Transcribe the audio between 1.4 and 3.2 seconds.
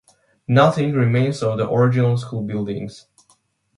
of the original school buildings.